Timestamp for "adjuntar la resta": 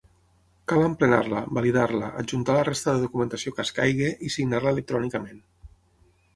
2.23-2.97